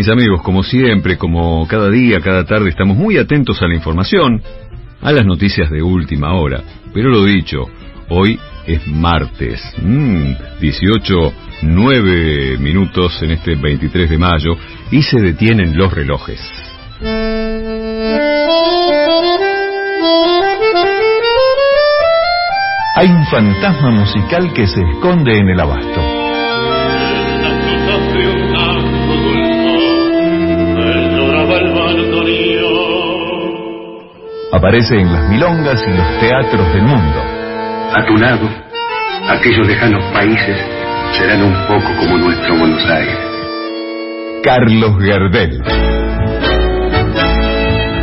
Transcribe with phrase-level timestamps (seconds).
[0.00, 4.40] Mis amigos, como siempre, como cada día, cada tarde, estamos muy atentos a la información,
[5.02, 6.62] a las noticias de última hora.
[6.94, 7.66] Pero lo dicho,
[8.08, 9.60] hoy es martes,
[10.58, 14.56] 18, 9 minutos en este 23 de mayo
[14.90, 16.40] y se detienen los relojes.
[22.96, 26.09] Hay un fantasma musical que se esconde en el abasto.
[34.52, 37.22] Aparece en las milongas y los teatros del mundo.
[37.94, 38.48] A tu lado,
[39.28, 40.58] aquellos lejanos países
[41.12, 43.16] serán un poco como nuestro Buenos Aires.
[44.42, 45.62] Carlos Gardel.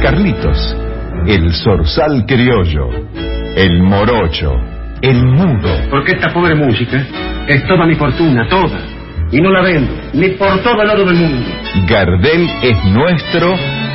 [0.02, 0.78] Carlitos,
[1.26, 2.92] el zorzal criollo,
[3.58, 4.54] el morocho,
[5.02, 5.82] el mudo.
[5.90, 7.06] Porque esta pobre música
[7.48, 8.80] es toda mi fortuna, toda.
[9.34, 11.50] Y no la vendo, ni por todo el oro del mundo.
[11.90, 13.54] Gardel es nuestro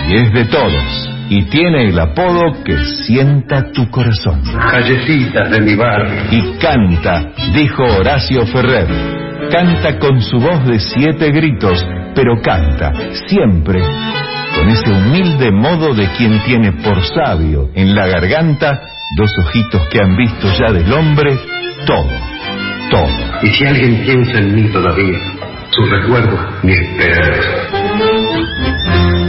[0.08, 1.11] y es de todos.
[1.34, 4.42] Y tiene el apodo que sienta tu corazón.
[4.70, 6.24] Callecitas de mi barrio.
[6.30, 8.86] Y canta, dijo Horacio Ferrer.
[9.50, 11.82] Canta con su voz de siete gritos,
[12.14, 12.92] pero canta
[13.28, 13.80] siempre
[14.54, 18.82] con ese humilde modo de quien tiene por sabio en la garganta
[19.16, 21.38] dos ojitos que han visto ya del hombre
[21.86, 22.10] todo,
[22.90, 23.08] todo.
[23.40, 25.18] Y si alguien piensa en mí todavía,
[25.70, 27.72] su recuerdo, mi esperanza.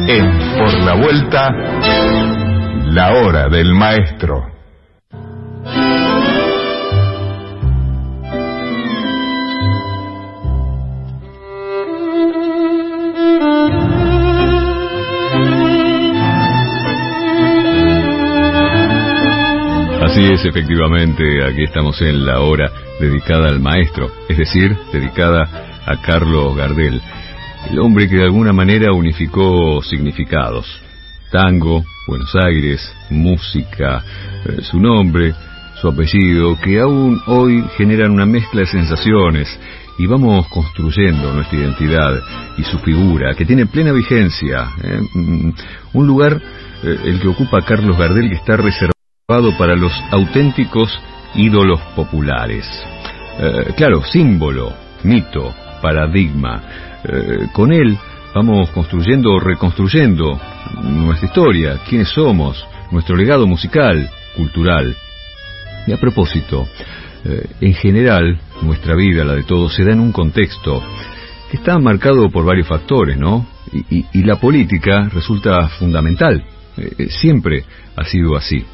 [0.08, 1.50] En Por la Vuelta,
[2.88, 4.52] la hora del maestro.
[20.02, 25.48] Así es, efectivamente, aquí estamos en la hora dedicada al maestro, es decir, dedicada
[25.86, 27.02] a Carlos Gardel,
[27.70, 30.66] el hombre que de alguna manera unificó significados.
[31.32, 34.04] Tango, Buenos Aires, música,
[34.46, 35.34] eh, su nombre,
[35.82, 39.48] su apellido, que aún hoy generan una mezcla de sensaciones
[39.98, 42.20] y vamos construyendo nuestra identidad
[42.58, 44.68] y su figura, que tiene plena vigencia.
[44.84, 45.00] ¿eh?
[45.94, 46.42] Un lugar,
[46.84, 51.00] eh, el que ocupa Carlos Gardel, que está reservado para los auténticos
[51.36, 52.66] ídolos populares.
[53.40, 54.74] Eh, claro, símbolo,
[55.04, 56.62] mito, paradigma.
[57.06, 57.98] Eh, con él
[58.34, 60.40] vamos construyendo o reconstruyendo
[60.84, 64.96] nuestra historia, quiénes somos, nuestro legado musical, cultural.
[65.86, 66.68] Y a propósito,
[67.26, 70.82] eh, en general, nuestra vida, la de todos, se da en un contexto
[71.52, 73.46] que está marcado por varios factores, ¿no?
[73.90, 76.44] Y, la política resulta fundamental.
[77.10, 77.64] siempre
[77.96, 78.66] ha sido así.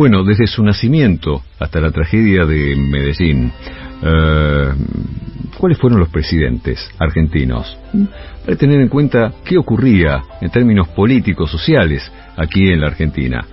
[0.00, 3.52] Bueno, desde su nacimiento hasta la tragedia de Medellín,
[4.02, 4.72] eh,
[5.60, 7.76] ¿cuáles fueron los presidentes argentinos?
[8.44, 13.44] Para tener en cuenta qué ocurría en términos políticos, sociales, aquí en la Argentina.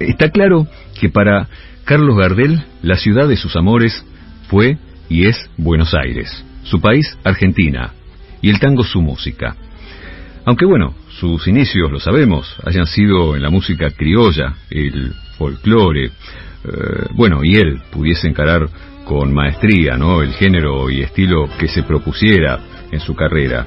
[0.00, 0.66] Está claro
[0.98, 1.46] que para
[1.84, 4.02] Carlos Gardel, la ciudad de sus amores
[4.48, 4.78] fue
[5.10, 7.92] y es Buenos Aires, su país Argentina,
[8.40, 9.56] y el tango su música.
[10.46, 16.10] Aunque bueno, sus inicios, lo sabemos, hayan sido en la música criolla, el folclore, eh,
[17.14, 18.68] bueno, y él pudiese encarar
[19.04, 20.22] con maestría, ¿no?
[20.22, 22.60] El género y estilo que se propusiera
[22.92, 23.66] en su carrera.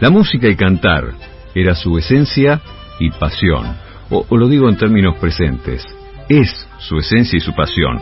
[0.00, 1.12] La música y cantar
[1.54, 2.60] era su esencia
[2.98, 3.76] y pasión,
[4.10, 5.84] o, o lo digo en términos presentes,
[6.28, 8.00] es su esencia y su pasión.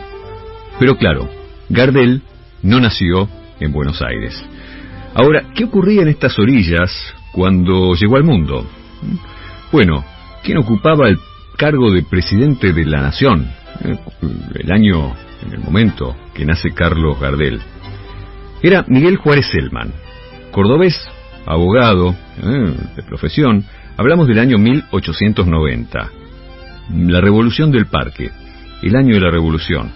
[0.79, 1.29] Pero claro,
[1.69, 2.23] Gardel
[2.63, 4.43] no nació en Buenos Aires.
[5.13, 6.91] Ahora, ¿qué ocurría en estas orillas
[7.35, 8.65] cuando llegó al mundo?
[9.71, 10.05] Bueno,
[10.41, 11.19] ¿quién ocupaba el
[11.57, 13.51] cargo de presidente de la nación,
[13.83, 13.97] eh,
[14.55, 15.13] el año,
[15.45, 17.59] en el momento que nace Carlos Gardel,
[18.63, 19.91] era Miguel Juárez Selman,
[20.51, 20.95] cordobés,
[21.45, 23.65] abogado, eh, de profesión,
[23.97, 26.09] hablamos del año 1890,
[26.95, 28.31] la revolución del parque,
[28.81, 29.91] el año de la revolución.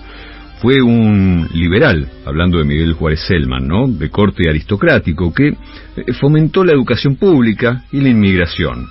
[0.62, 3.88] Fue un liberal, hablando de Miguel Juárez Selman, ¿no?
[3.88, 8.88] De corte aristocrático, que eh, fomentó la educación pública y la inmigración.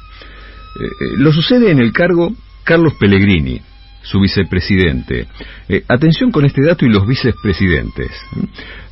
[1.18, 2.32] lo sucede en el cargo
[2.68, 3.60] Carlos Pellegrini,
[4.02, 5.26] su vicepresidente.
[5.68, 8.10] Eh, atención con este dato y los vicepresidentes.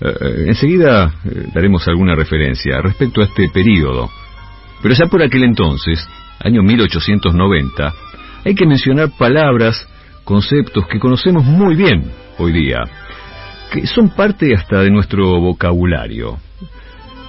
[0.01, 4.11] Eh, enseguida eh, daremos alguna referencia respecto a este periodo.
[4.83, 6.07] Pero ya por aquel entonces,
[6.43, 7.95] año 1890,
[8.45, 9.87] hay que mencionar palabras,
[10.25, 12.05] conceptos que conocemos muy bien
[12.39, 12.85] hoy día,
[13.73, 16.39] que son parte hasta de nuestro vocabulario.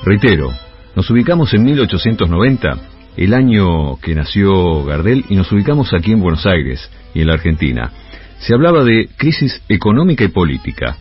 [0.04, 0.52] Reitero,
[0.96, 2.78] nos ubicamos en 1890
[3.18, 7.34] el año que nació Gardel y nos ubicamos aquí en Buenos Aires y en la
[7.34, 7.92] Argentina.
[8.40, 10.96] Se hablaba de crisis económica y política,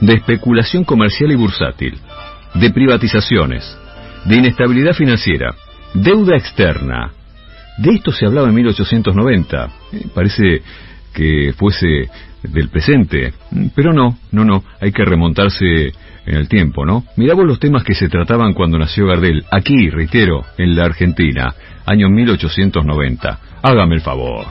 [0.00, 1.98] de especulación comercial y bursátil,
[2.54, 3.64] de privatizaciones,
[4.24, 5.54] de inestabilidad financiera
[5.94, 7.12] Deuda externa.
[7.78, 9.70] De esto se hablaba en 1890.
[9.92, 10.62] Eh, parece
[11.12, 12.08] que fuese
[12.42, 13.32] del presente,
[13.74, 15.92] pero no, no, no, hay que remontarse
[16.26, 17.04] en el tiempo, ¿no?
[17.16, 21.54] Miramos los temas que se trataban cuando nació Gardel, aquí, reitero, en la Argentina,
[21.86, 23.38] año 1890.
[23.62, 24.46] Hágame el favor.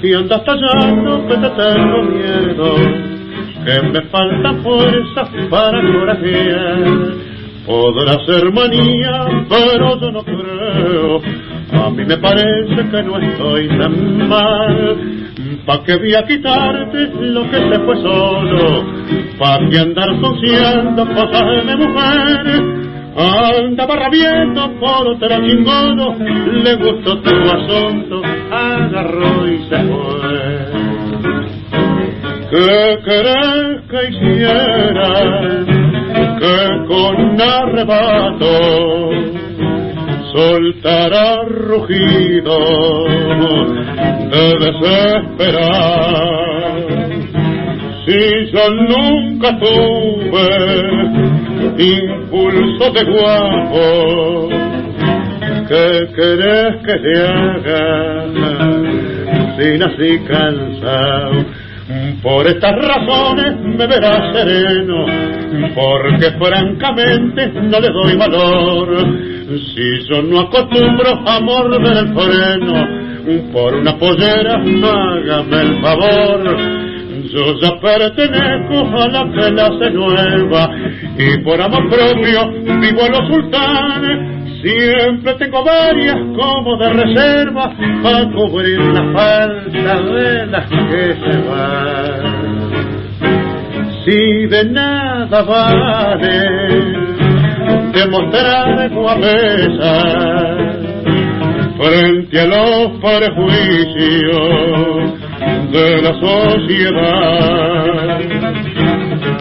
[0.00, 2.74] Aquí andas tallando que te tengo miedo,
[3.66, 6.84] que me falta fuerza para corajear.
[7.66, 11.20] Podrá ser manía, pero yo no creo.
[11.84, 14.96] A mí me parece que no estoy tan mal.
[15.66, 18.86] ¿Pa' que voy a quitarte lo que se fue solo?
[19.38, 22.89] ¿Pa' que andar sociando cosas de mujer?
[23.16, 30.90] Andaba rabiendo por otro chingono, le gustó tu asunto, agarró y se fue.
[32.50, 35.12] ¿Qué querés que hiciera?
[36.38, 36.58] Que
[36.88, 38.54] con arrebato
[40.32, 42.58] soltara rugido
[44.30, 46.49] de desesperar.
[48.10, 48.18] Si
[48.52, 50.48] yo nunca tuve
[51.78, 54.48] impulso de guapo,
[55.68, 58.26] ¿qué querés que te haga
[59.56, 61.44] si nací cansado?
[62.20, 65.06] Por estas razones me verás sereno,
[65.72, 68.88] porque francamente no le doy valor.
[69.72, 76.89] Si yo no acostumbro a morder el freno, por una pollera hágame el favor
[77.32, 80.70] yo ya pertenezco a la que nueva
[81.16, 82.50] y por amor propio
[82.80, 84.40] vivo a los sultanes.
[84.62, 87.72] Siempre tengo varias como de reserva
[88.02, 92.70] para cubrir la falta de las que se van.
[94.04, 97.00] Si de nada vale
[97.92, 99.94] demostrar guapesa
[101.78, 104.40] frente a los prejuicios
[105.70, 107.60] de la sociedad.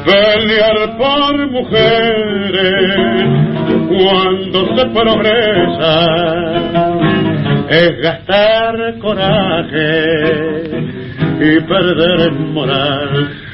[0.06, 2.96] Pelear por mujeres
[3.88, 5.96] cuando se progresa
[7.70, 10.04] es gastar coraje
[11.40, 13.49] y perder moral.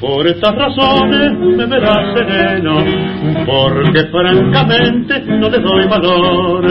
[0.00, 2.82] Por estas razones me verás sereno,
[3.44, 6.66] porque francamente no le doy valor.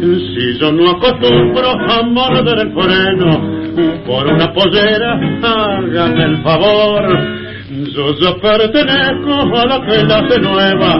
[0.00, 5.12] Si yo no acostumbro a morder el freno, por una pollera,
[5.42, 7.42] hágame el favor.
[7.70, 10.96] Yo ya pertenezco a la que nueva,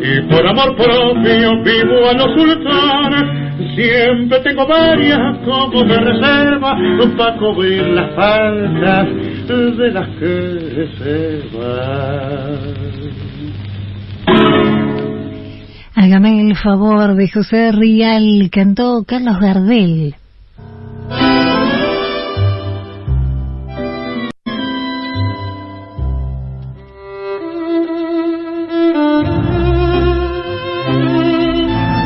[0.00, 6.76] y por amor propio vivo a los sultanes Siempre tengo varias como de reserva
[7.16, 9.06] para cubrir las faltas
[9.56, 12.78] de las que se van.
[15.94, 20.14] Hágame el favor de José Rial, cantó Carlos Gardel.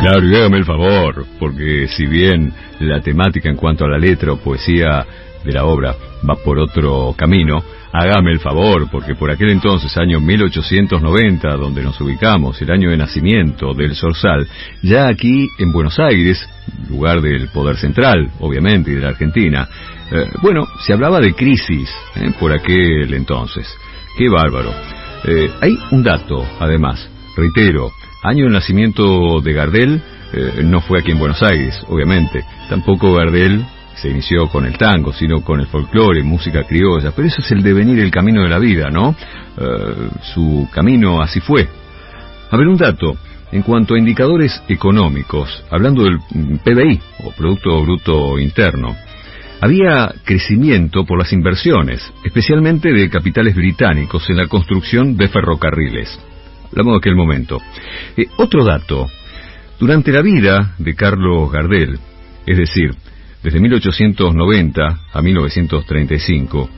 [0.01, 4.33] Claro, y hágame el favor, porque si bien la temática en cuanto a la letra
[4.33, 5.05] o poesía
[5.45, 5.95] de la obra
[6.29, 12.01] va por otro camino, hágame el favor, porque por aquel entonces, año 1890, donde nos
[12.01, 14.47] ubicamos, el año de nacimiento del Sorsal,
[14.83, 16.49] ya aquí en Buenos Aires,
[16.89, 19.69] lugar del poder central, obviamente, y de la Argentina,
[20.11, 23.67] eh, bueno, se hablaba de crisis eh, por aquel entonces.
[24.17, 24.73] Qué bárbaro.
[25.25, 27.91] Eh, hay un dato, además, reitero,
[28.23, 30.01] Año de nacimiento de Gardel
[30.33, 32.45] eh, no fue aquí en Buenos Aires, obviamente.
[32.69, 37.13] Tampoco Gardel se inició con el tango, sino con el folclore, música criolla.
[37.15, 39.15] Pero eso es el devenir, el camino de la vida, ¿no?
[39.57, 41.69] Eh, su camino así fue.
[42.51, 43.17] A ver, un dato.
[43.51, 46.19] En cuanto a indicadores económicos, hablando del
[46.65, 48.97] PBI, o Producto Bruto Interno,
[49.61, 56.19] había crecimiento por las inversiones, especialmente de capitales británicos en la construcción de ferrocarriles
[56.73, 57.59] hablamos de aquel momento.
[58.17, 59.09] Eh, otro dato,
[59.79, 61.99] durante la vida de Carlos Gardel,
[62.47, 62.95] es decir,
[63.43, 66.71] desde 1890 a 1935,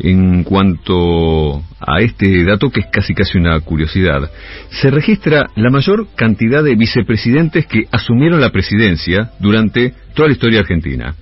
[0.00, 4.30] en cuanto a este dato que es casi casi una curiosidad,
[4.70, 10.60] se registra la mayor cantidad de vicepresidentes que asumieron la presidencia durante toda la historia
[10.60, 11.16] argentina.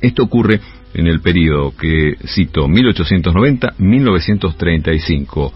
[0.00, 0.60] Esto ocurre
[0.92, 5.52] en el periodo que cito 1890-1935.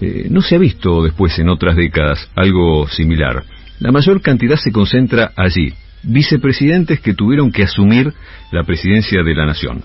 [0.00, 3.44] Eh, no se ha visto después en otras décadas algo similar.
[3.80, 8.12] La mayor cantidad se concentra allí, vicepresidentes que tuvieron que asumir
[8.50, 9.82] la presidencia de la nación.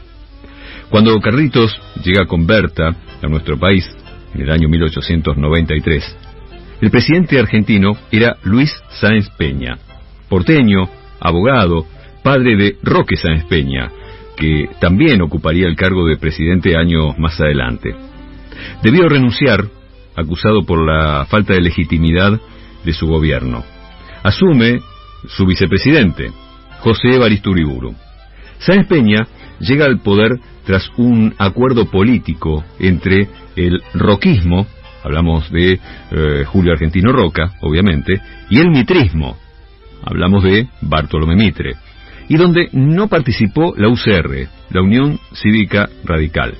[0.89, 3.85] Cuando Carlitos llega con Berta a nuestro país,
[4.33, 6.17] en el año 1893,
[6.81, 9.77] el presidente argentino era Luis Sáenz Peña,
[10.29, 11.85] porteño, abogado,
[12.23, 13.89] padre de Roque Sáenz Peña,
[14.35, 17.95] que también ocuparía el cargo de presidente años más adelante.
[18.83, 19.65] Debió renunciar,
[20.15, 22.39] acusado por la falta de legitimidad
[22.83, 23.63] de su gobierno.
[24.23, 24.79] Asume
[25.27, 26.31] su vicepresidente,
[26.79, 27.95] José Evaristo Uriburu.
[28.87, 29.27] Peña
[29.59, 34.67] llega al poder tras un acuerdo político entre el roquismo,
[35.03, 35.79] hablamos de eh,
[36.45, 38.19] Julio Argentino Roca, obviamente,
[38.49, 39.37] y el mitrismo,
[40.03, 41.75] hablamos de Bartolomé Mitre,
[42.27, 46.55] y donde no participó la UCR, la Unión Cívica Radical.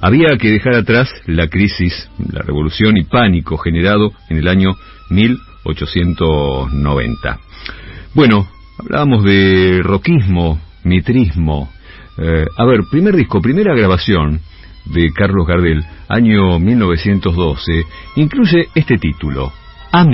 [0.00, 4.70] Había que dejar atrás la crisis, la revolución y pánico generado en el año
[5.10, 7.38] 1890.
[8.14, 8.46] Bueno,
[8.78, 11.68] hablábamos de roquismo, mitrismo.
[12.16, 14.40] Eh, a ver, primer disco, primera grabación
[14.84, 19.52] de Carlos Gardel, año 1912, incluye este título,
[19.90, 20.04] A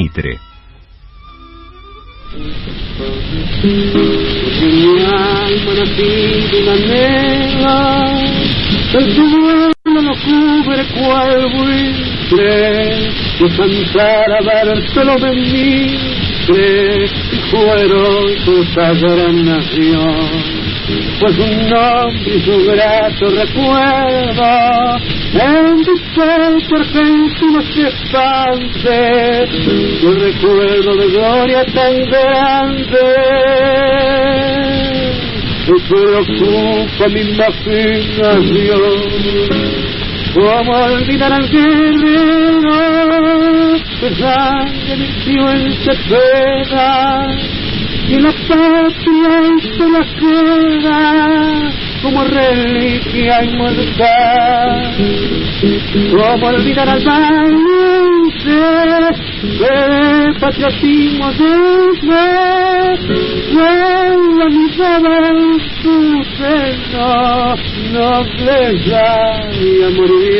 [17.50, 20.70] Y fueron su sagrada nación
[21.18, 24.96] pues un nombre y su grato recuerdo
[25.34, 29.48] en tu pecho argentino se expande
[30.02, 33.04] el recuerdo de gloria tan grande.
[35.66, 38.80] Que preocupa mi imaginación
[40.34, 43.39] como olvidar al guerrero
[44.18, 47.26] sangre limpió en Cepeda
[48.08, 49.36] y la patria
[49.76, 51.00] se la queda
[52.02, 54.96] como reliquia inmortal.
[56.10, 57.70] Como olvidar al valiente
[59.42, 62.24] el patriotismo desde
[64.38, 65.40] la mirada en
[65.82, 65.96] su
[66.36, 67.10] seno
[67.92, 69.10] no deja
[69.52, 69.62] y
[69.94, 70.30] morir.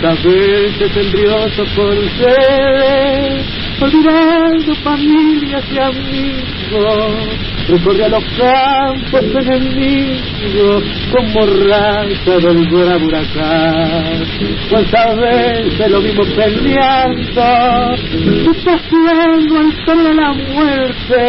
[0.00, 3.42] Tantas veces embrioso por ser,
[3.80, 7.26] olvidando familias y amigos,
[7.68, 14.24] recorría los campos enemigos como raza del gran huracán.
[14.70, 17.96] Cuántas veces lo vimos peleando,
[18.44, 21.20] desafiando al sol de la muerte,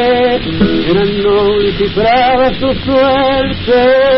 [0.92, 4.10] eran no descifraba su suerte.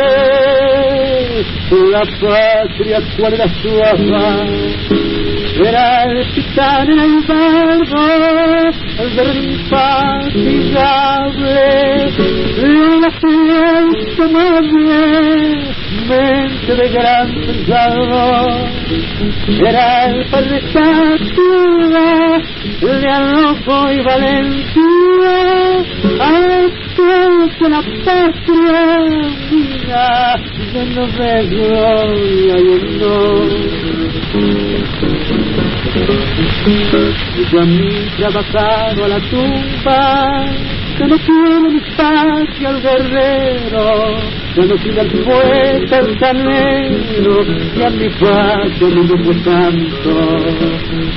[1.72, 3.70] La patria, cuál era su
[5.64, 10.40] era el titán en el barro, el verde infatigable,
[13.00, 15.00] la ciencia amable,
[16.10, 18.52] mente de gran pensador.
[19.66, 22.08] Era el padre estatura,
[22.82, 25.36] de arrojo y valentía,
[26.20, 26.72] al
[27.60, 28.84] de la patria
[29.52, 30.36] mía,
[30.74, 33.52] lleno de gloria y honor.
[37.52, 40.46] Y a mí trabajado a la tumba,
[41.02, 43.86] que no tiene mi espacio al guerrero,
[44.54, 47.44] que no tiene al poeta el canero,
[47.76, 50.12] y a mi paso no me tanto.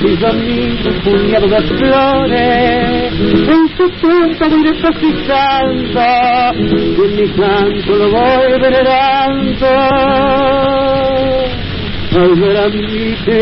[0.01, 3.13] Mis amigos puñado de flores,
[3.47, 6.01] en su tumba voy depositando,
[6.57, 9.67] y en mi canto lo voy venerando
[12.15, 12.73] al gran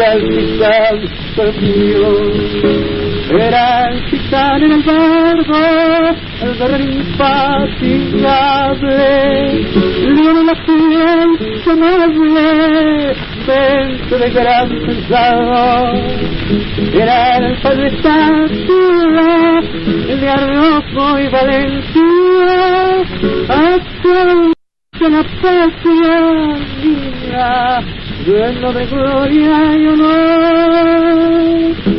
[0.02, 0.98] al titán
[1.36, 3.03] perdió.
[3.30, 9.64] Era el titán en el bardo, el guerrero infatigable,
[10.02, 13.16] león la ciencia noble,
[13.48, 15.96] mente de gran pensador.
[16.94, 19.62] Era el padre estatura,
[20.10, 23.06] el de arrojo y valentía,
[25.00, 26.20] de la patria
[26.84, 27.82] mía
[28.26, 31.93] lleno de gloria y honor.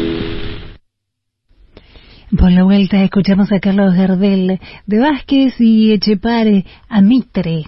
[2.37, 7.64] Por la vuelta escuchamos a Carlos Gardel de Vázquez y Echepare a Mitre.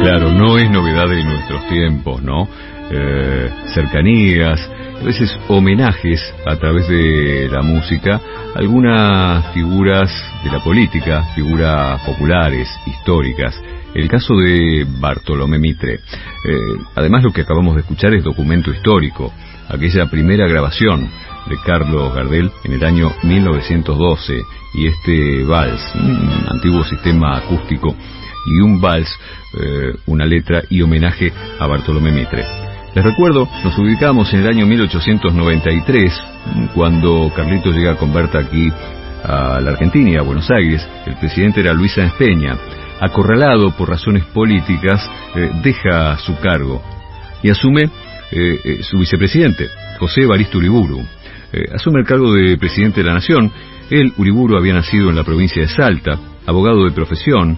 [0.00, 2.48] Claro, no es novedad de nuestros tiempos, ¿no?
[2.90, 4.60] eh, cercanías,
[5.00, 8.20] a veces homenajes a través de la música,
[8.54, 10.10] algunas figuras
[10.44, 13.58] de la política, figuras populares, históricas.
[13.94, 15.94] El caso de Bartolomé Mitre.
[15.94, 16.00] Eh,
[16.94, 19.32] además lo que acabamos de escuchar es documento histórico,
[19.68, 21.08] aquella primera grabación
[21.48, 24.42] de Carlos Gardel en el año 1912
[24.74, 27.96] y este vals, un antiguo sistema acústico
[28.46, 29.08] y un vals,
[29.58, 32.69] eh, una letra y homenaje a Bartolomé Mitre.
[32.92, 36.20] Les recuerdo, nos ubicamos en el año 1893,
[36.74, 38.68] cuando Carlito llega con Berta aquí
[39.22, 40.84] a la Argentina a Buenos Aires.
[41.06, 42.56] El presidente era Luis Sáenz Peña.
[43.00, 46.82] Acorralado por razones políticas, eh, deja su cargo
[47.44, 47.88] y asume
[48.32, 49.68] eh, su vicepresidente,
[50.00, 51.00] José Baristo Uriburu.
[51.72, 53.52] asume el cargo de presidente de la Nación.
[53.88, 57.56] Él, Uriburu, había nacido en la provincia de Salta, abogado de profesión,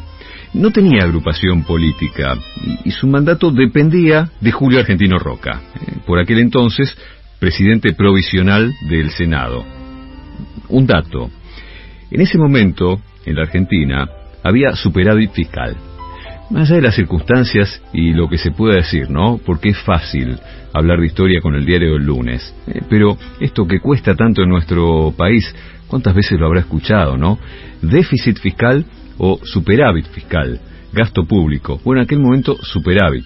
[0.54, 2.36] no tenía agrupación política
[2.84, 6.96] y, su mandato dependía de Julio Argentino Roca, eh, por aquel entonces
[7.38, 9.64] presidente provisional del Senado.
[10.68, 11.30] Un dato,
[12.10, 14.08] en ese momento, en la Argentina,
[14.44, 15.76] había superávit fiscal.
[16.50, 19.40] Más allá de las circunstancias y lo que se pueda decir, ¿no?
[19.44, 20.38] Porque es fácil
[20.74, 22.54] hablar de historia con el diario del lunes.
[22.66, 25.54] Eh, pero esto que cuesta tanto en nuestro país,
[25.88, 27.38] ¿cuántas veces lo habrá escuchado, no?
[27.80, 28.84] Déficit fiscal
[29.18, 30.60] o superávit fiscal,
[30.92, 31.80] gasto público.
[31.84, 33.24] Bueno, en aquel momento superávit.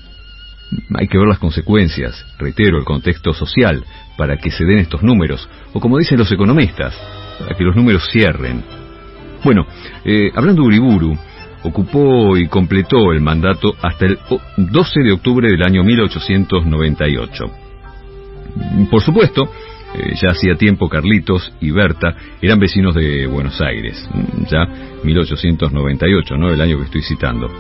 [0.99, 3.85] Hay que ver las consecuencias, reitero, el contexto social,
[4.16, 6.95] para que se den estos números, o como dicen los economistas,
[7.38, 8.64] para que los números cierren.
[9.45, 9.66] Bueno,
[10.05, 11.16] eh, hablando de Uriburu,
[11.62, 14.19] ocupó y completó el mandato hasta el
[14.57, 17.45] 12 de octubre del año 1898.
[18.90, 19.50] Por supuesto,
[19.95, 24.66] eh, ya hacía tiempo Carlitos y Berta eran vecinos de Buenos Aires, mm, ya
[25.05, 26.50] 1898, ¿no?
[26.50, 27.50] El año que estoy citando.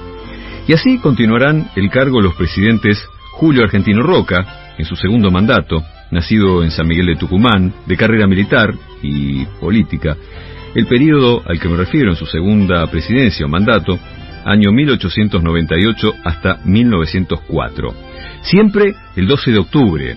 [0.68, 3.02] Y así continuarán el cargo los presidentes
[3.32, 8.26] Julio Argentino Roca, en su segundo mandato, nacido en San Miguel de Tucumán, de carrera
[8.26, 10.16] militar y política,
[10.74, 13.98] el periodo al que me refiero en su segunda presidencia o mandato,
[14.44, 17.94] año 1898 hasta 1904.
[18.42, 20.16] Siempre el 12 de octubre,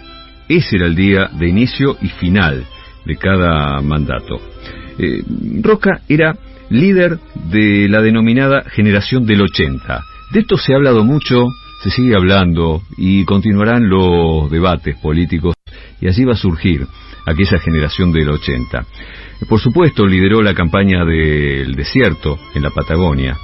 [0.49, 2.65] ese era el día de inicio y final
[3.05, 4.41] de cada mandato.
[4.97, 5.23] Eh,
[5.61, 6.35] Roca era
[6.69, 7.19] líder
[7.51, 10.03] de la denominada generación del 80.
[10.31, 11.45] De esto se ha hablado mucho,
[11.81, 15.55] se sigue hablando y continuarán los debates políticos
[16.01, 16.85] y allí va a surgir
[17.25, 18.85] aquella generación del 80.
[19.47, 23.37] Por supuesto, lideró la campaña del desierto en la Patagonia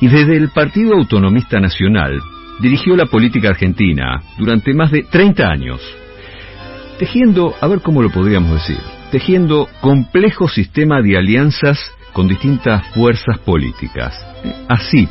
[0.00, 2.20] y desde el Partido Autonomista Nacional
[2.60, 5.80] dirigió la política argentina durante más de 30 años
[6.98, 8.78] tejiendo, a ver cómo lo podríamos decir,
[9.10, 11.78] tejiendo complejo sistema de alianzas
[12.12, 14.14] con distintas fuerzas políticas.
[14.68, 15.08] Así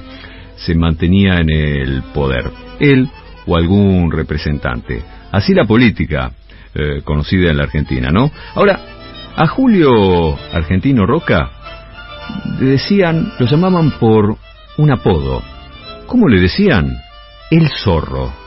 [0.56, 3.10] se mantenía en el poder, él
[3.46, 5.02] o algún representante.
[5.32, 6.32] Así la política
[6.74, 8.32] eh, conocida en la Argentina, ¿no?
[8.56, 8.80] Ahora,
[9.36, 11.52] a Julio Argentino Roca
[12.60, 14.38] le decían, lo llamaban por
[14.78, 15.44] un apodo.
[16.08, 16.98] ¿Cómo le decían?
[17.50, 18.47] El zorro.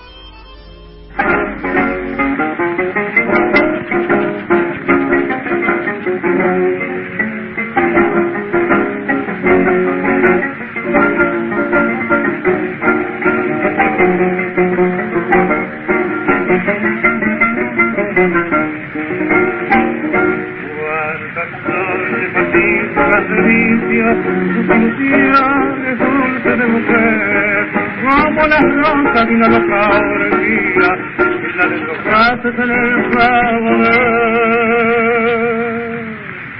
[29.32, 30.88] Una orgía
[31.22, 33.70] y la de los brazos en el clavo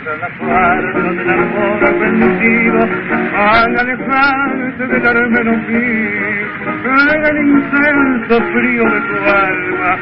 [0.04, 2.80] tras la puerta del amor bendecido
[3.36, 6.40] al alejarse del armenonville
[7.30, 9.98] el intenso frío de tu alma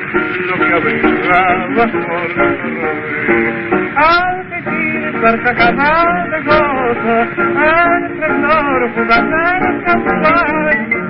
[0.46, 2.30] lo que abrigaba por
[3.96, 7.14] al tejer carcajadas de gozo
[7.58, 10.97] al esplendor fugaz del campal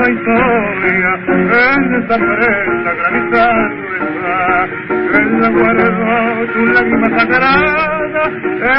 [0.00, 4.68] angustiosa historia en esa prenda granizando está
[5.18, 8.30] en la guardó tu lágrima sagrada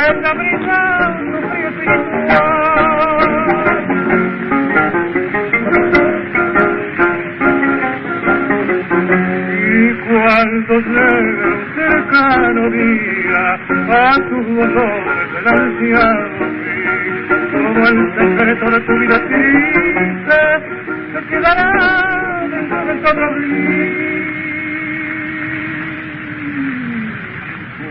[0.09, 1.71] en la brillando frío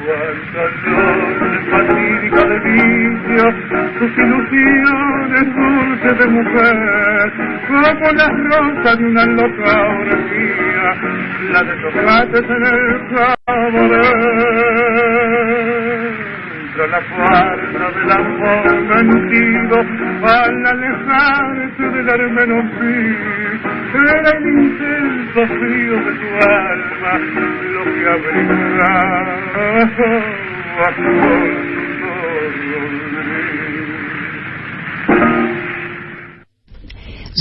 [0.07, 3.45] Cuántas noches fatídicas de vicio,
[3.99, 7.27] tus ilusiones dulces de mujer,
[7.69, 10.87] como las rosas de una loca orgía,
[11.53, 12.81] la de Sócrates en el
[13.15, 14.61] cabaret
[16.87, 19.77] la fuerza del amor mentido
[20.23, 23.40] al alejarse del armenonví
[23.99, 27.13] era el intenso frío de tu alma
[27.75, 28.15] lo que a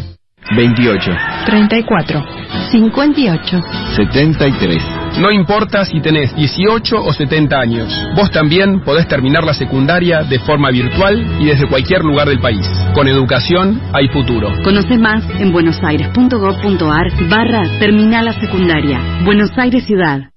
[0.55, 1.12] 28.
[1.45, 2.23] 34.
[2.71, 3.63] 58.
[3.95, 4.84] 73.
[5.19, 10.39] No importa si tenés 18 o 70 años, vos también podés terminar la secundaria de
[10.39, 12.69] forma virtual y desde cualquier lugar del país.
[12.93, 14.51] Con educación hay futuro.
[14.63, 18.99] Conoce más en buenosaires.gov.ar barra terminal la secundaria.
[19.23, 20.29] Buenos Aires Ciudad.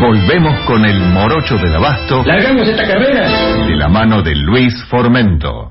[0.00, 2.24] Volvemos con el morocho del abasto.
[2.24, 3.28] ¡Largamos esta carrera!
[3.66, 5.70] De la mano de Luis Formento.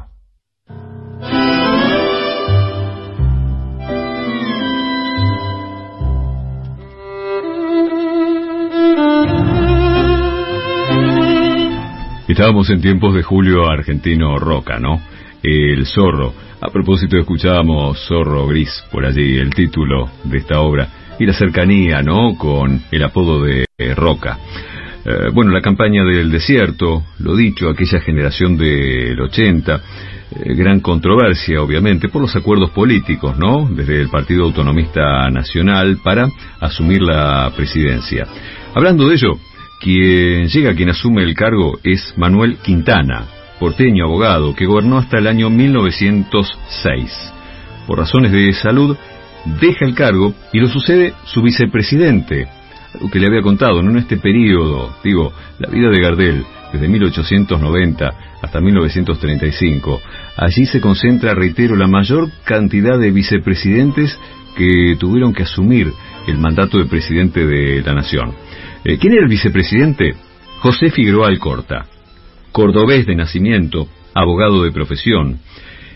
[12.33, 14.99] Estábamos en tiempos de Julio Argentino Roca, ¿no?
[15.43, 16.33] El zorro.
[16.61, 20.87] A propósito, escuchábamos Zorro Gris por allí, el título de esta obra,
[21.19, 22.35] y la cercanía, ¿no?
[22.35, 24.39] Con el apodo de Roca.
[25.05, 31.61] Eh, bueno, la campaña del desierto, lo dicho, aquella generación del 80, eh, gran controversia,
[31.61, 33.69] obviamente, por los acuerdos políticos, ¿no?
[33.69, 36.27] Desde el Partido Autonomista Nacional para
[36.59, 38.25] asumir la presidencia.
[38.73, 39.33] Hablando de ello,
[39.83, 43.25] quien llega, quien asume el cargo es Manuel Quintana,
[43.59, 47.33] porteño abogado que gobernó hasta el año 1906.
[47.85, 48.95] Por razones de salud,
[49.59, 52.47] deja el cargo y lo sucede su vicepresidente,
[52.93, 53.91] algo que le había contado, ¿no?
[53.91, 60.01] En este periodo, digo, la vida de Gardel, desde 1890 hasta 1935.
[60.37, 64.17] Allí se concentra, reitero, la mayor cantidad de vicepresidentes
[64.55, 65.91] que tuvieron que asumir
[66.25, 68.33] el mandato de presidente de la nación.
[68.85, 70.13] Eh, ¿Quién era el vicepresidente?
[70.59, 71.85] José Figueroa Alcorta,
[72.51, 75.39] cordobés de nacimiento, abogado de profesión.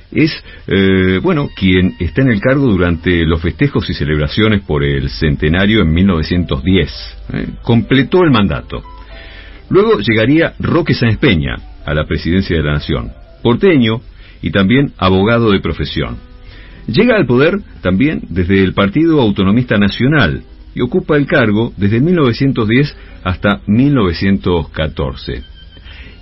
[0.09, 0.31] Es,
[0.67, 5.81] eh, bueno, quien está en el cargo durante los festejos y celebraciones por el centenario
[5.81, 7.17] en 1910.
[7.33, 8.81] Eh, completó el mandato.
[9.69, 13.11] Luego llegaría Roque Sáenz Peña a la presidencia de la Nación,
[13.43, 13.99] porteño
[14.41, 16.17] y también abogado de profesión.
[16.87, 20.43] Llega al poder también desde el Partido Autonomista Nacional,
[20.77, 25.43] y ocupa el cargo desde 1910 hasta 1914.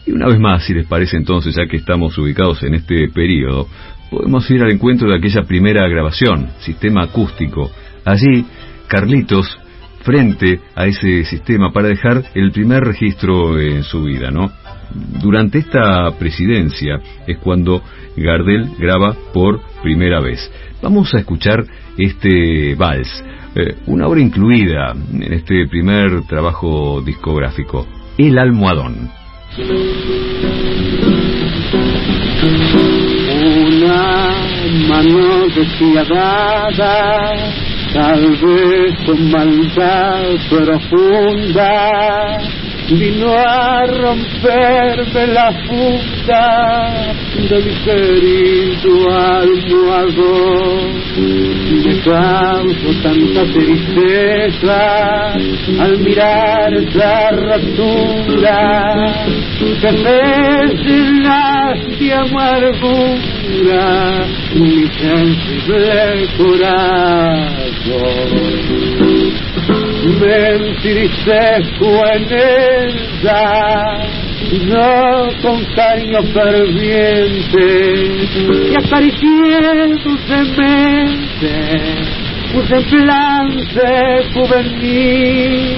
[0.08, 3.68] Y una vez más, si les parece entonces, ya que estamos ubicados en este periodo,
[4.10, 7.70] podemos ir al encuentro de aquella primera grabación, sistema acústico.
[8.06, 8.46] Allí,
[8.88, 9.58] Carlitos
[10.04, 14.52] frente a ese sistema para dejar el primer registro en su vida, ¿no?
[15.22, 17.82] Durante esta presidencia es cuando
[18.16, 20.50] Gardel graba por primera vez.
[20.82, 21.66] Vamos a escuchar
[21.98, 23.24] este vals,
[23.56, 27.88] eh, una obra incluida en este primer trabajo discográfico,
[28.18, 29.10] El Almohadón.
[33.68, 34.32] Una
[34.90, 37.34] mano despiadada,
[37.94, 42.40] tal vez con maldad profunda,
[42.90, 47.16] vino a romperme la funda
[47.50, 50.94] de mi querido almohadón.
[51.84, 54.80] Me causo tanta tristeza
[55.80, 58.60] al mirar esa rotura
[59.82, 60.22] que me
[60.84, 63.86] llenas de amargura
[64.56, 67.56] mi sensible corazón
[70.06, 73.42] me entristezco en ella,
[74.68, 77.66] no con cariño ferviente,
[78.70, 81.52] y acaricié dulcemente
[82.54, 83.88] un semblante
[84.34, 85.78] juvenil,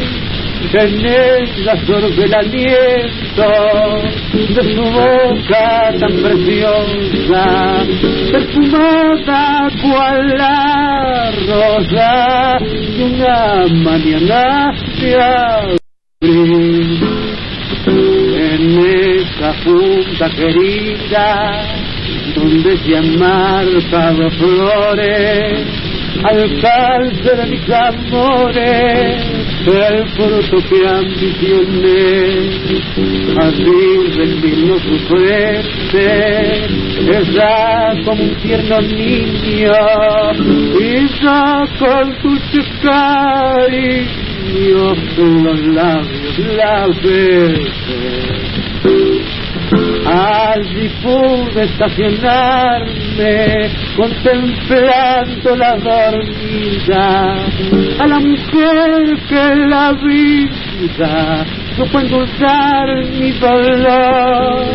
[0.72, 7.86] que en ella sorbe el aliento de su boca tan preciosa,
[8.32, 15.80] perfumada cual la rosa de una mañana de abril.
[17.86, 21.64] En esa junta querida,
[22.36, 25.68] donde se han marcado flores,
[26.24, 32.50] al calce de mis amores, el fruto que ambicioné,
[33.40, 33.80] así
[34.16, 36.06] respiro su frente,
[37.00, 39.74] ella como un tierno niño,
[40.80, 40.92] y
[41.80, 44.16] con dulce cariño
[45.18, 47.48] los labios la besé.
[50.06, 57.36] Allí pude estacionarme contemplando la dormida
[58.00, 61.46] a la mujer que la vida
[61.78, 62.88] supo endulzar
[63.20, 64.66] mi dolor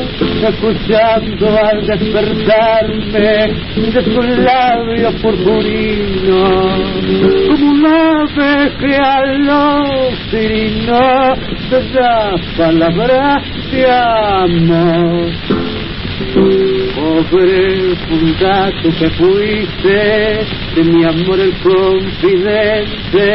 [0.48, 3.30] escuchando al despertarme
[3.76, 6.42] de su labio purpurino.
[7.48, 11.04] Como un ave que al osirino
[11.70, 15.30] de las palabras de amor.
[16.94, 19.98] Pobre fundato que fuiste
[20.74, 23.26] de mi amor el confidente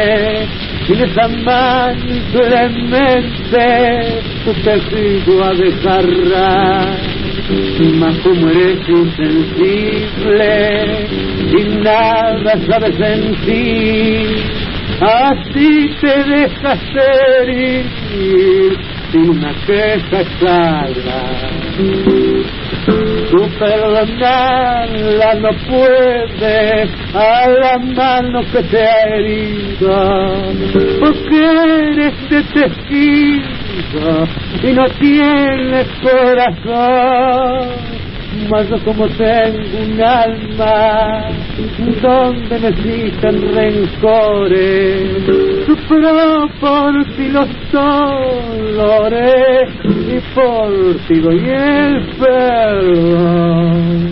[1.44, 3.68] mano clemente
[4.44, 6.96] tu tejido a dejarra
[7.98, 10.46] mas como eres insensible
[11.58, 14.28] y nada sabes sentir
[15.00, 18.78] así te dejas herir
[19.10, 21.48] sin una queja clara
[23.30, 29.94] Tú perdonarla no puedes a la mano que te ha herido,
[30.98, 32.42] porque eres de
[34.62, 37.97] y no tienes corazón.
[38.50, 41.30] Mas yo como tengo un alma
[42.00, 45.26] donde me existen rencores,
[45.66, 50.70] sufro por ti los dolores y por
[51.06, 54.08] ti doy el perdón.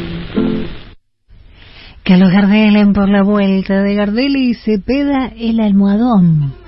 [2.04, 6.65] Carlos Gardel en Por la Vuelta de Gardel y Cepeda el almohadón.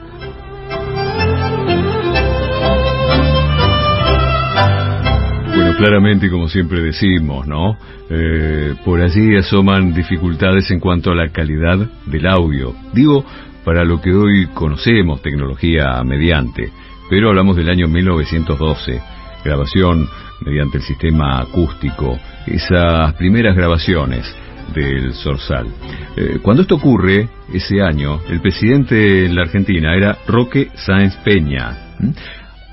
[5.78, 7.78] Claramente, como siempre decimos, ¿no?
[8.10, 12.74] Eh, por allí asoman dificultades en cuanto a la calidad del audio.
[12.92, 13.24] Digo,
[13.64, 16.70] para lo que hoy conocemos, tecnología mediante,
[17.08, 19.00] pero hablamos del año 1912,
[19.44, 20.08] grabación
[20.44, 24.34] mediante el sistema acústico, esas primeras grabaciones
[24.74, 25.68] del Sorsal.
[26.16, 31.94] Eh, cuando esto ocurre, ese año, el presidente en la Argentina era Roque Sáenz Peña.
[32.00, 32.10] ¿Mm?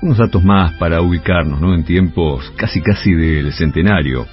[0.06, 1.74] Unos datos más para ubicarnos, ¿no?
[1.74, 4.24] En tiempos casi casi del centenario.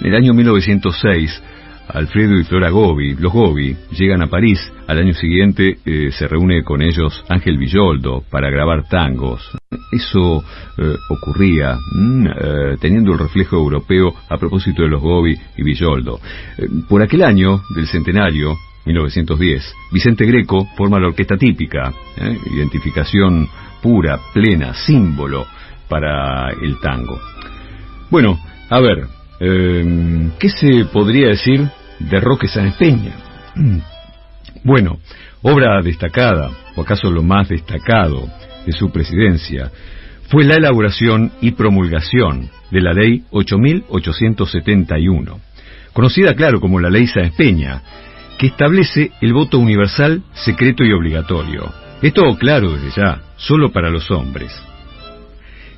[0.00, 1.40] En el año 1906,
[1.86, 4.58] Alfredo y Flora Gobi, los Gobi, llegan a París.
[4.88, 9.56] Al año siguiente eh, se reúne con ellos Ángel Villoldo para grabar tangos.
[9.92, 10.42] Eso
[10.78, 16.18] eh, ocurría mm, eh, teniendo el reflejo europeo a propósito de los Gobi y Villoldo.
[16.88, 22.38] Por aquel año del centenario, 1910, Vicente Greco forma la orquesta típica, ¿eh?
[22.52, 23.48] identificación
[23.82, 25.46] pura, plena, símbolo
[25.88, 27.20] para el tango.
[28.10, 28.38] Bueno,
[28.70, 29.06] a ver,
[29.40, 31.68] eh, ¿qué se podría decir
[31.98, 33.12] de Roque Sáenz Peña?
[34.62, 34.98] Bueno,
[35.42, 38.26] obra destacada o acaso lo más destacado
[38.64, 39.70] de su presidencia,
[40.28, 45.40] fue la elaboración y promulgación de la Ley 8871,
[45.92, 47.82] conocida, claro, como la Ley Sáenz Peña,
[48.38, 51.72] que establece el voto universal, secreto y obligatorio.
[52.02, 54.52] Esto, claro, desde ya, solo para los hombres.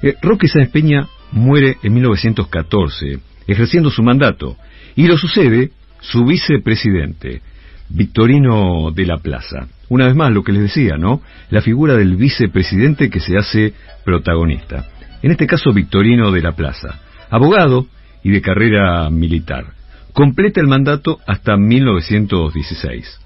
[0.02, 4.56] Eh, Roque Sáenz Peña muere en 1914, ejerciendo su mandato,
[4.94, 7.42] y lo sucede su vicepresidente,
[7.88, 9.68] Victorino de la Plaza.
[9.88, 11.22] Una vez más, lo que les decía, ¿no?
[11.50, 14.86] La figura del vicepresidente que se hace protagonista.
[15.22, 17.86] En este caso, Victorino de la Plaza, abogado
[18.22, 19.75] y de carrera militar.
[20.16, 23.20] Completa el mandato hasta 1916.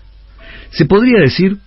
[0.70, 1.58] Se podría decir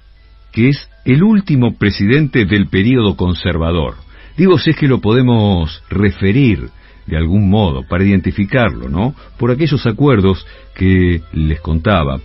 [0.52, 3.96] que es el último presidente del período conservador.
[4.36, 6.72] Digo si es que lo podemos referir
[7.08, 9.16] de algún modo para identificarlo, ¿no?
[9.40, 12.20] Por aquellos acuerdos que les contaba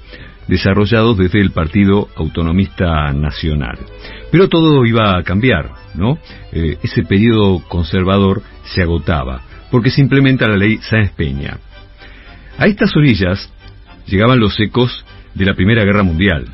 [0.48, 3.78] desarrollados desde el Partido Autonomista Nacional.
[4.32, 6.18] Pero todo iba a cambiar, ¿no?
[6.50, 11.58] Eh, ese periodo conservador se agotaba, porque se implementa la ley Sáenz Peña.
[12.58, 13.50] A estas orillas
[14.06, 16.44] llegaban los ecos de la Primera Guerra Mundial.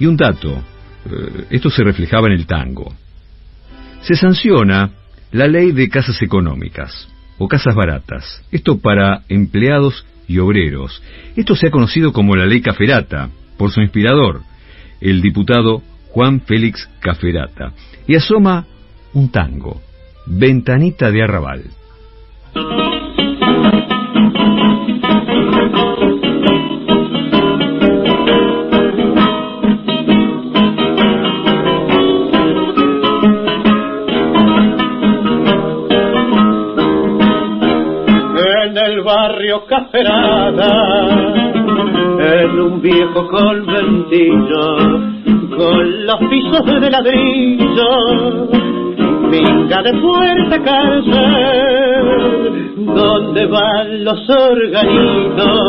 [0.00, 2.92] Y un dato, eh, esto se reflejaba en el tango.
[4.02, 4.90] Se sanciona
[5.30, 8.42] la ley de casas económicas o casas baratas.
[8.50, 11.02] Esto para empleados y obreros.
[11.36, 14.42] Esto se ha conocido como la ley Caferata, por su inspirador,
[15.00, 17.72] el diputado Juan Félix Caferata.
[18.08, 18.66] Y asoma
[19.12, 19.80] un tango,
[20.26, 21.62] Ventanita de Arrabal.
[42.20, 44.76] En un viejo conventillo,
[45.56, 47.88] con los pisos de ladrillo,
[49.30, 52.04] minga de fuerte cárcel,
[52.76, 55.62] donde van los organitos,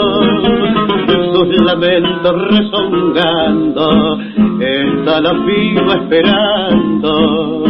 [1.34, 4.20] sus lamentos rezongando,
[4.60, 7.64] está la piba esperando,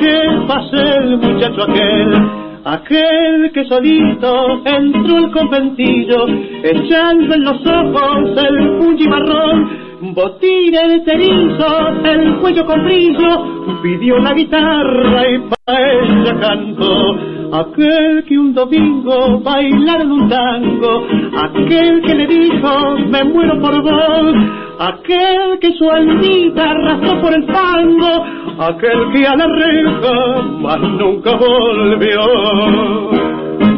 [0.00, 6.26] que pase el muchacho aquel Aquel que solito entró al conventillo,
[6.62, 14.18] echando en los ojos el puño marrón, botín el cerizo, el cuello con brillo, pidió
[14.18, 17.16] la guitarra y pa' ella cantó.
[17.52, 24.34] Aquel que un domingo bailaron un tango, aquel que le dijo me muero por vos,
[24.80, 28.24] aquel que su almita arrastró por el fango,
[28.58, 32.20] aquel que a la reja más nunca volvió.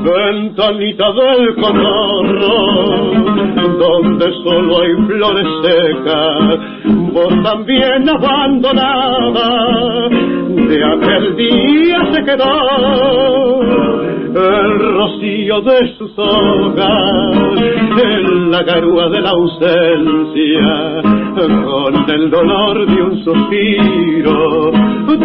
[0.04, 2.56] Ventanita del cotorro,
[3.78, 6.58] donde solo hay flores secas,
[7.12, 9.48] vos también abandonada,
[10.48, 17.36] de aquel día se quedó el rocío de sus hojas,
[18.02, 21.02] en la garúa de la ausencia,
[21.36, 24.72] con el dolor de un suspiro,
[25.06, 25.18] tu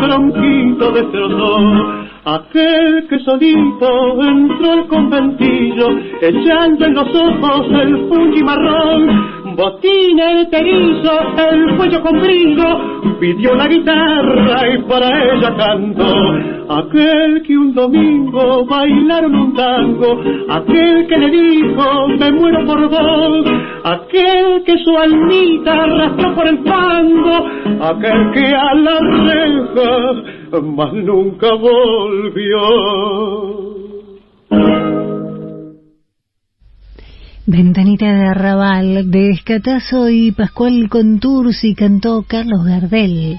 [0.00, 9.54] tronquito destrozó Aquel que solito entró al conventillo, echando en los ojos el fungi marrón,
[9.54, 11.20] botín el terizo,
[11.52, 16.14] el cuello con brillo, pidió la guitarra y para ella cantó.
[16.68, 23.46] Aquel que un domingo bailaron un tango, aquel que le dijo me muero por vos,
[23.84, 27.46] aquel que su almita arrastró por el fango,
[27.82, 32.58] aquel que a la reja mas nunca volvió.
[37.46, 43.38] Ventanita de Arrabal, de Escatazo y Pascual Contursi cantó Carlos Gardel.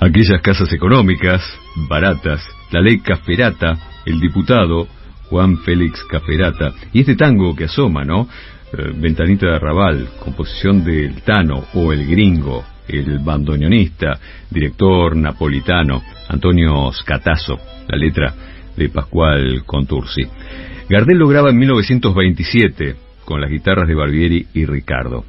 [0.00, 1.40] Aquellas casas económicas,
[1.88, 4.88] baratas, la ley Caferata, el diputado
[5.30, 8.28] Juan Félix Caferata, y este tango que asoma, ¿no?
[8.76, 14.18] Eh, Ventanita de Arrabal, composición del Tano o el Gringo, el bandoneonista,
[14.50, 17.58] director napolitano, Antonio Scatazo,
[17.88, 18.34] la letra
[18.76, 20.22] de Pascual Contursi.
[20.88, 25.24] Gardel lo graba en 1927 con las guitarras de Barbieri y Ricardo.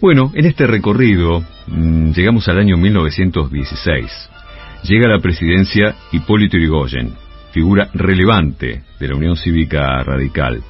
[0.00, 4.30] Bueno, en este recorrido mm, llegamos al año 1916.
[4.84, 7.12] Llega a la presidencia Hipólito Yrigoyen,
[7.50, 10.62] figura relevante de la Unión Cívica Radical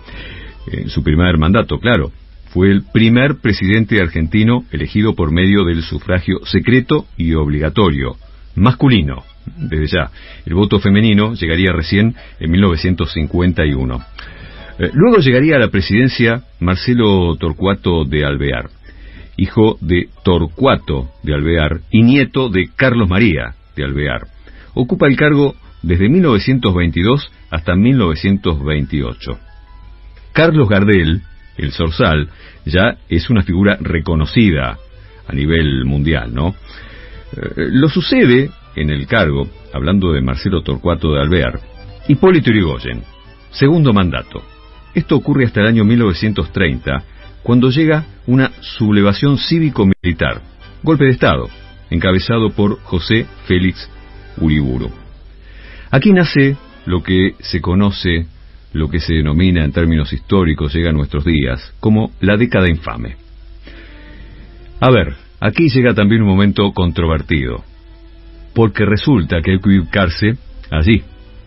[0.73, 2.13] en su primer mandato, claro.
[2.51, 8.17] Fue el primer presidente argentino elegido por medio del sufragio secreto y obligatorio,
[8.55, 9.23] masculino,
[9.57, 10.11] desde ya.
[10.47, 14.03] El voto femenino llegaría recién en 1951.
[14.79, 18.71] Eh, luego llegaría a la presidencia Marcelo Torcuato de Alvear,
[19.37, 24.27] hijo de Torcuato de Alvear y nieto de Carlos María de Alvear.
[24.75, 29.48] Ocupa el cargo desde 1922 hasta 1928.
[30.39, 31.21] Carlos Gardel,
[31.57, 32.29] el Zorzal,
[32.65, 34.79] ya es una figura reconocida
[35.27, 36.55] a nivel mundial, ¿no?
[37.37, 41.59] Eh, lo sucede en el cargo, hablando de Marcelo Torcuato de Alvear,
[42.07, 43.03] Hipólito Yrigoyen,
[43.51, 44.41] segundo mandato.
[44.95, 47.03] Esto ocurre hasta el año 1930,
[47.43, 50.41] cuando llega una sublevación cívico-militar,
[50.85, 51.49] golpe de Estado,
[51.91, 53.91] encabezado por José Félix
[54.37, 54.93] Uriburu.
[55.91, 58.29] Aquí nace lo que se conoce,
[58.73, 63.17] lo que se denomina en términos históricos, llega a nuestros días, como la década infame.
[64.81, 67.65] A ver, aquí llega también un momento controvertido,
[68.55, 70.37] porque resulta que hay que ubicarse
[70.71, 71.03] allí,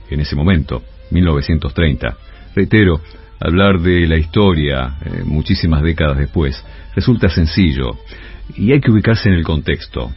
[0.09, 2.17] en ese momento, 1930.
[2.55, 3.01] Reitero,
[3.39, 6.63] hablar de la historia eh, muchísimas décadas después
[6.95, 7.97] resulta sencillo
[8.55, 10.11] y hay que ubicarse en el contexto.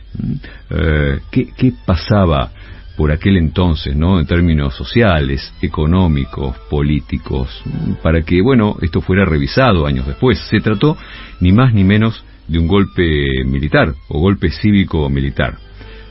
[0.70, 2.50] Eh, ¿qué, ¿Qué pasaba
[2.97, 4.20] por aquel entonces, ¿no?
[4.20, 7.62] En términos sociales, económicos, políticos,
[8.03, 10.38] para que, bueno, esto fuera revisado años después.
[10.51, 10.97] Se trató
[11.40, 15.57] ni más ni menos de un golpe militar o golpe cívico-militar.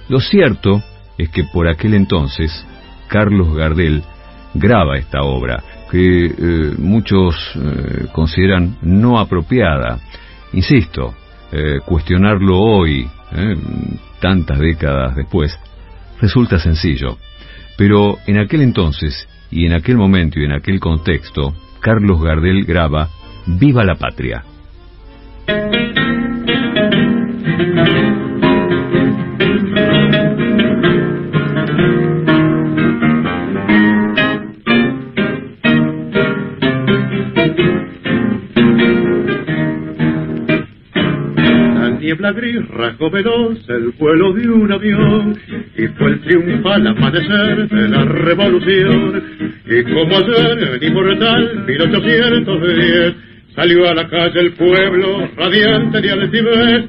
[0.10, 0.84] Lo cierto
[1.18, 2.66] es que por aquel entonces
[3.08, 4.04] Carlos Gardel
[4.54, 10.00] graba esta obra que eh, muchos eh, consideran no apropiada.
[10.54, 11.14] Insisto,
[11.52, 13.08] eh, cuestionarlo hoy,
[14.20, 15.58] tantas décadas después,
[16.24, 17.18] resulta sencillo.
[17.78, 23.10] Pero en aquel entonces, y en aquel momento y en aquel contexto, Carlos Gardel graba
[23.46, 24.46] Viva la Patria.
[42.14, 45.36] Niebla gris rasgó veloz el vuelo de un avión
[45.76, 49.24] y fue el triunfal amanecer de la revolución.
[49.66, 53.16] Y como ayer el inmortal 1810
[53.56, 56.86] salió a la calle el pueblo radiante de altivez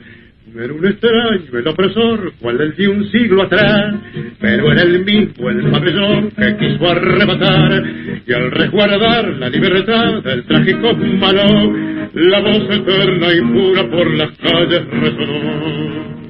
[0.56, 3.94] era un extraño, el opresor, cual el de un siglo atrás,
[4.40, 7.84] pero era el mismo el pabellón que quiso arrebatar,
[8.24, 11.72] y al resguardar la libertad del trágico malo,
[12.14, 16.23] la voz eterna y pura por las calles resonó.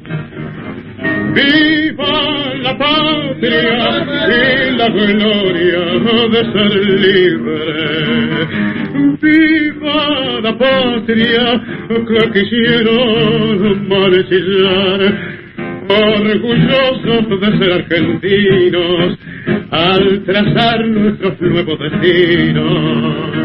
[1.35, 5.82] Viva la patria y la gloria
[6.32, 6.74] de ser
[7.07, 8.47] libre.
[9.20, 11.45] Viva la patria
[11.89, 15.01] que quisieron mancillar.
[15.87, 19.18] Orgullosos de ser argentinos
[19.70, 23.44] al trazar nuestros nuevos destinos.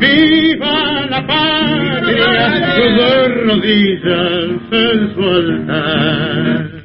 [0.00, 2.30] Viva la patria,
[2.76, 6.78] de rodillas en su altar.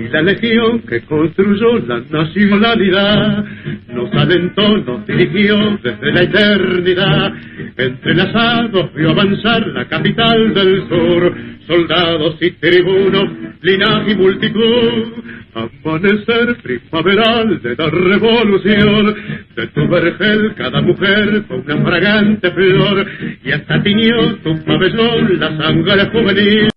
[0.00, 3.44] Y la legión que construyó la nacionalidad.
[3.88, 7.34] Nos alentó, nos dirigió desde la eternidad.
[7.76, 11.34] Entrelazados vio avanzar la capital del sur,
[11.66, 13.24] soldados y tribunos,
[13.60, 15.04] linaje y multitud.
[15.52, 19.14] Amanecer primaveral de la revolución,
[19.54, 23.06] de tu vergel cada mujer fue una fragante flor,
[23.44, 26.68] y hasta tiñó tu pabellón la sangre juvenil,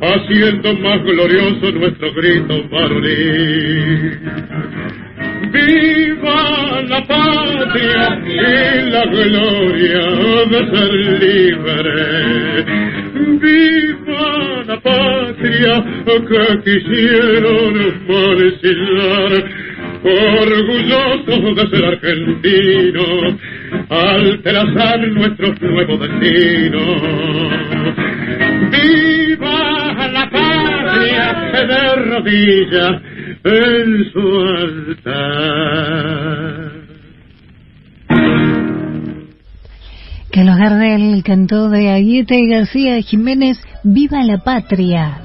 [0.00, 4.18] haciendo más glorioso nuestro grito varonil.
[5.52, 10.04] Viva la patria y la gloria
[10.50, 10.92] de ser
[11.22, 12.64] libre.
[13.40, 15.84] Viva la patria
[16.28, 17.72] que quisieron
[18.08, 19.32] mancillar.
[20.00, 23.34] Orgullosos de ser argentinos,
[23.88, 26.80] al trazar nuestro nuevo destino.
[28.70, 29.67] Viva
[30.88, 33.02] patria de rodillas
[33.44, 34.24] en su
[34.58, 35.68] altar.
[40.30, 45.20] Carlos Gardel cantó de Agueta y García Jiménez Viva la Patria.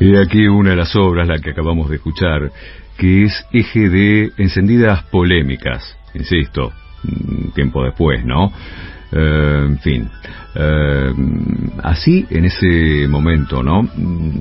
[0.00, 2.50] Y aquí una de las obras, la que acabamos de escuchar,
[2.98, 6.72] que es eje de encendidas polémicas, insisto,
[7.54, 8.52] tiempo después, ¿no?
[9.14, 10.08] Eh, en fin,
[10.54, 11.12] eh,
[11.82, 13.86] así en ese momento, ¿no?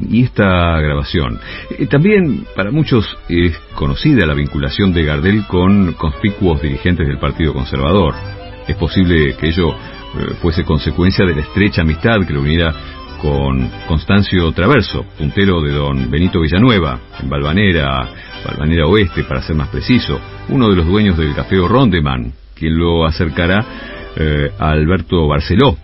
[0.09, 1.38] Y esta grabación.
[1.78, 7.53] Eh, también para muchos es conocida la vinculación de Gardel con conspicuos dirigentes del Partido
[7.53, 8.15] Conservador.
[8.65, 9.76] Es posible que ello
[10.41, 12.74] fuese consecuencia de la estrecha amistad que lo uniera
[13.22, 18.09] con Constancio Traverso, puntero de don Benito Villanueva, en Balvanera,
[18.45, 20.19] Balvanera Oeste, para ser más preciso,
[20.49, 23.65] uno de los dueños del café Rondeman, quien lo acercará
[24.16, 25.78] eh, a Alberto Barceló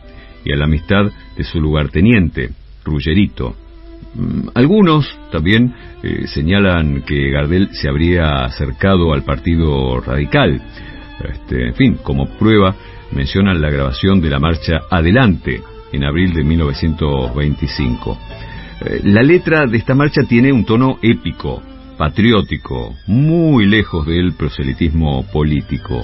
[0.43, 2.49] y a la amistad de su lugarteniente,
[2.83, 3.55] Ruggerito.
[4.15, 5.73] Mm, algunos también
[6.03, 10.61] eh, señalan que Gardel se habría acercado al Partido Radical.
[11.23, 12.75] Este, en fin, como prueba
[13.11, 15.61] mencionan la grabación de la marcha Adelante
[15.91, 18.17] en abril de 1925.
[18.81, 21.61] Eh, la letra de esta marcha tiene un tono épico,
[21.97, 26.03] patriótico, muy lejos del proselitismo político.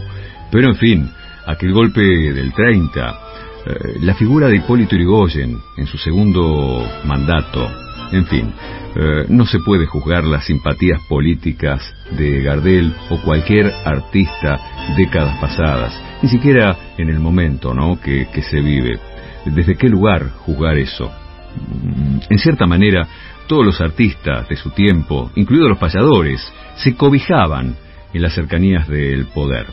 [0.52, 1.10] Pero en fin,
[1.46, 3.20] aquel golpe del 30,
[3.66, 7.70] eh, la figura de Hipólito Yrigoyen en su segundo mandato,
[8.12, 8.54] en fin,
[8.96, 11.82] eh, no se puede juzgar las simpatías políticas
[12.12, 14.60] de Gardel o cualquier artista
[14.96, 18.00] décadas pasadas, ni siquiera en el momento ¿no?
[18.00, 19.00] que, que se vive.
[19.46, 21.12] ¿Desde qué lugar juzgar eso?
[21.56, 23.08] Mm, en cierta manera,
[23.48, 26.42] todos los artistas de su tiempo, incluidos los payadores,
[26.76, 27.76] se cobijaban
[28.14, 29.68] en las cercanías del poder.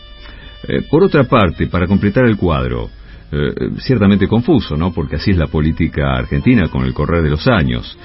[0.69, 2.91] Eh, por otra parte, para completar el cuadro,
[3.33, 4.93] eh, ciertamente confuso, ¿no?
[4.93, 7.97] Porque así es la política argentina con el correr de los años.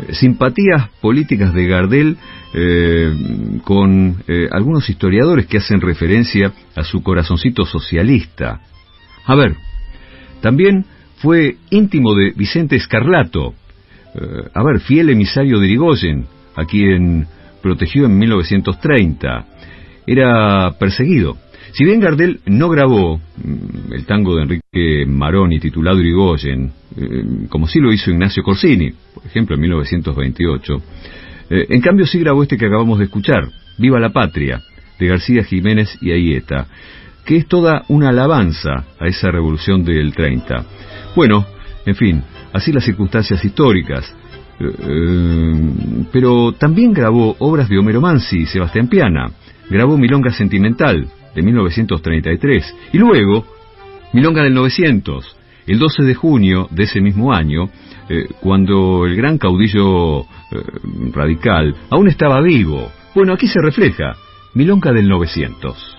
[0.00, 2.16] Eh, simpatías políticas de Gardel
[3.64, 4.16] con
[4.50, 8.60] algunos historiadores que hacen referencia a su corazoncito socialista.
[9.26, 9.56] A ver,
[10.40, 10.86] también
[11.18, 13.52] fue íntimo de Vicente Escarlato,
[14.54, 17.26] a ver, fiel emisario de Irigoyen, a quien
[17.60, 19.44] protegió en 1930.
[20.06, 21.36] Era perseguido
[21.72, 27.66] si bien Gardel no grabó mm, el tango de Enrique Maroni titulado Irigoyen, eh, como
[27.68, 30.82] sí lo hizo Ignacio Corsini, por ejemplo en 1928,
[31.50, 33.48] eh, en cambio sí grabó este que acabamos de escuchar,
[33.78, 34.62] Viva la Patria,
[34.98, 36.66] de García Jiménez y Ayeta,
[37.24, 40.64] que es toda una alabanza a esa revolución del 30.
[41.14, 41.44] Bueno,
[41.84, 44.14] en fin, así las circunstancias históricas.
[44.58, 49.30] Eh, pero también grabó obras de Homero Mansi y Sebastián Piana.
[49.68, 52.74] Grabó Milonga Sentimental, de 1933.
[52.92, 53.44] Y luego,
[54.12, 57.68] Milonga del 900, el 12 de junio de ese mismo año,
[58.08, 60.24] eh, cuando el gran caudillo eh,
[61.12, 62.90] radical aún estaba vivo.
[63.14, 64.16] Bueno, aquí se refleja,
[64.54, 65.96] Milonga del 900.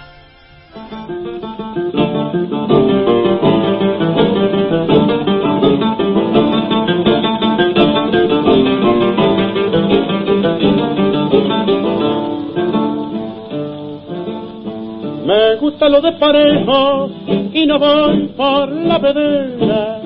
[15.60, 17.10] Gusta lo de parejo
[17.54, 20.02] y no voy por la pedera.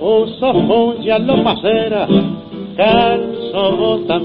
[0.00, 2.06] Uso ya lo pasera,
[2.76, 4.20] calzo bota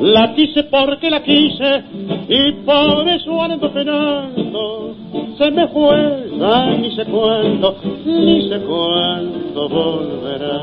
[0.00, 1.84] La quise porque la quise
[2.28, 4.94] y por eso ando penando.
[5.38, 6.30] Se me fue,
[6.78, 10.62] ni sé cuándo, ni sé cuándo volverá.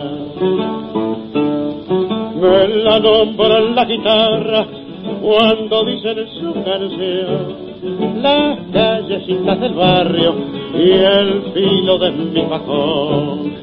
[2.36, 4.83] Me la nombra la guitarra
[5.22, 7.74] cuando dicen su canción
[8.22, 10.36] las callecitas del barrio
[10.74, 13.54] y el filo de mi cajón.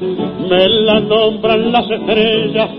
[0.49, 2.69] Me la nombran las estrellas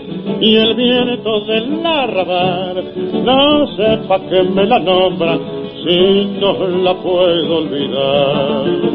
[0.40, 2.84] y el viento del arrabal.
[3.24, 5.40] No sé pa' qué me la nombran
[5.84, 8.92] si no la puedo olvidar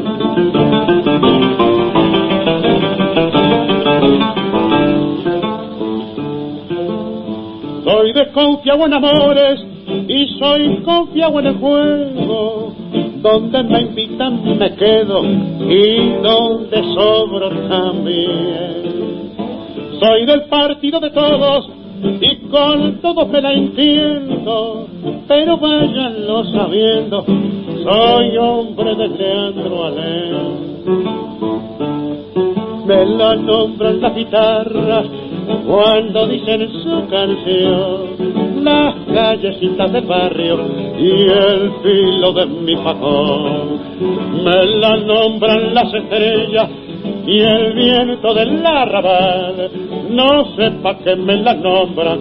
[7.97, 9.65] soy desconfiado en amores
[10.07, 12.73] y soy confiado en el juego.
[13.21, 19.31] Donde me invitan me quedo y donde sobro también.
[19.99, 21.69] Soy del partido de todos
[22.21, 24.87] y con todos me la entiendo,
[25.27, 30.67] pero váyanlo sabiendo, soy hombre de Leandro Alén.
[32.85, 35.07] Me la nombran las guitarras
[35.65, 40.59] cuando dicen su canción las callecitas del barrio
[40.99, 43.79] y el filo de mi fajón
[44.43, 46.69] me la nombran las estrellas
[47.25, 49.69] y el viento del arrabal.
[50.09, 52.19] No sepa que me la nombran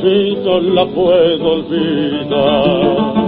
[0.00, 3.18] si no la puedo olvidar.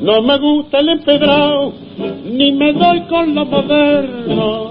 [0.00, 1.72] No me gusta el empedrado,
[2.36, 4.70] ni me doy con lo moderno.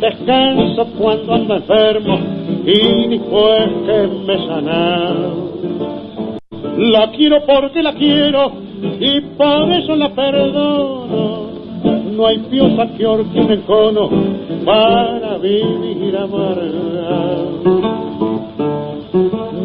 [0.00, 2.18] Descanso cuando ando enfermo
[2.66, 3.56] y ni fue
[3.86, 5.16] que me sanar.
[6.76, 8.52] La quiero porque la quiero
[9.00, 11.44] y por eso la perdono.
[12.12, 14.10] No hay piosa que orque un encono
[14.64, 17.44] para vivir amarga.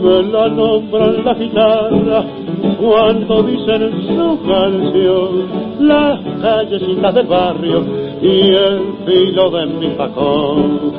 [0.02, 2.39] Me la nombran la guitarra
[2.80, 7.84] cuando dicen su canción las callecitas del barrio
[8.22, 10.94] y el filo de mi facón.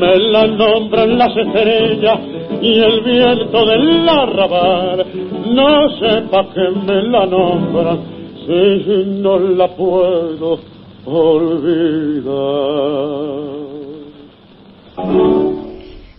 [0.00, 2.18] Me la nombran las estrellas
[2.62, 5.06] y el viento del arrabal,
[5.54, 7.98] no sepa que me la nombran
[8.46, 10.58] si no la puedo
[11.04, 12.30] olvidar.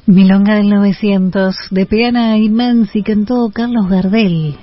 [0.08, 4.56] Milonga del 900 de Peana y Mansi cantó Carlos Gardel.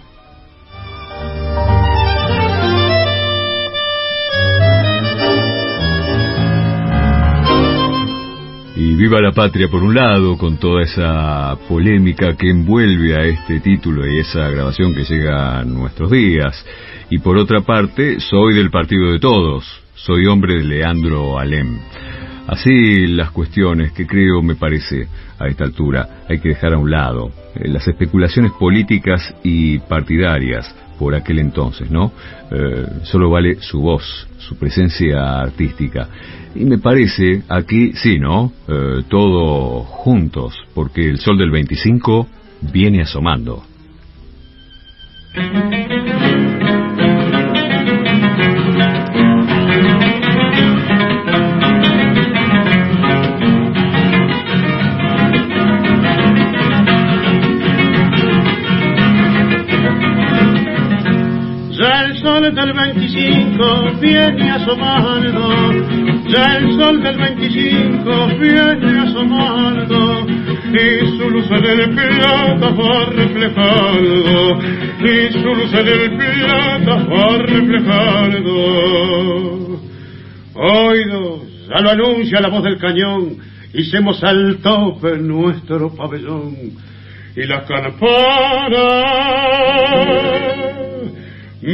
[8.99, 14.05] Viva la patria por un lado, con toda esa polémica que envuelve a este título
[14.05, 16.67] y esa grabación que llega a nuestros días.
[17.09, 21.79] Y por otra parte, soy del partido de todos, soy hombre de Leandro Alem.
[22.49, 25.07] Así las cuestiones que creo, me parece,
[25.39, 27.31] a esta altura, hay que dejar a un lado.
[27.55, 32.11] Eh, las especulaciones políticas y partidarias por aquel entonces, ¿no?
[32.51, 36.09] Eh, solo vale su voz, su presencia artística.
[36.59, 38.53] Y me parece aquí, sí, ¿no?
[38.67, 42.27] Eh, todo juntos, porque el sol del 25
[42.73, 43.63] viene asomando.
[62.51, 71.65] del 25 viene asomando, ya el sol del 25 viene asomando, y su luz en
[71.65, 74.59] el plata va reflejando,
[75.01, 78.55] y su luz en el plata va reflejando.
[80.55, 83.39] Oídos, ya lo anuncia la voz del cañón,
[83.73, 86.55] hicimos al tope nuestro pabellón,
[87.37, 88.09] y las campanas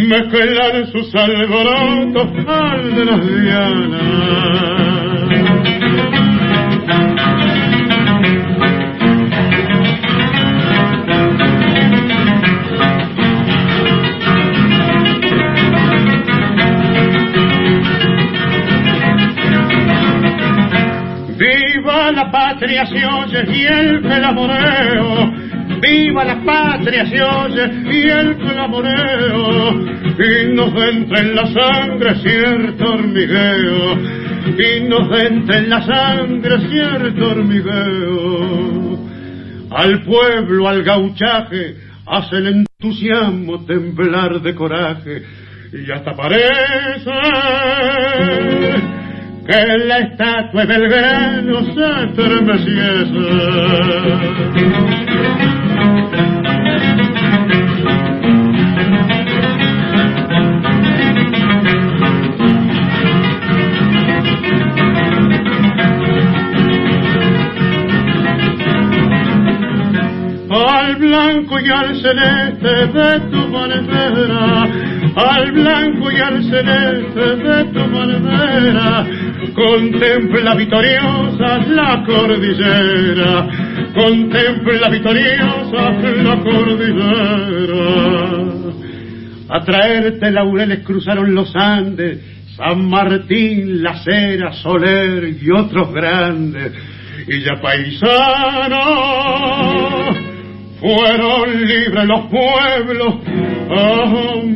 [0.07, 4.75] mezclan sus alborotos al de las dianas.
[22.35, 24.33] Patria se oye y el viva la
[26.79, 29.71] patria y el clamoreo,
[30.19, 33.99] y nos entra en la sangre cierto hormigueo,
[34.59, 38.99] y nos entra en la sangre cierto hormigueo.
[39.71, 45.23] Al pueblo, al gauchaje, hace el entusiasmo temblar de coraje,
[45.73, 47.11] y hasta parece
[49.47, 53.25] que la estatua de Belgrano se estremeciese.
[71.05, 74.63] Blanco y al celeste de tu bandera,
[75.17, 79.07] al blanco y al celeste de tu bandera,
[79.55, 83.49] contempla victoriosa la cordillera,
[83.95, 85.91] contempla victoriosa
[86.23, 87.85] la cordillera.
[89.51, 92.19] A traerte laureles cruzaron los Andes,
[92.57, 96.73] San Martín, La Cera, Soler y otros grandes,
[97.29, 98.85] y ya paisano
[100.85, 103.15] fueron libres los pueblos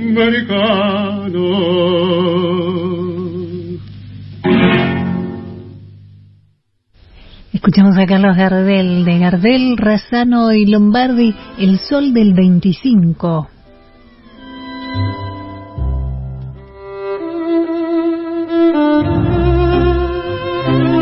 [0.05, 0.59] americanos.
[7.51, 13.49] Escuchamos a Carlos Gardel, de Gardel, Razano y Lombardi, El Sol del 25.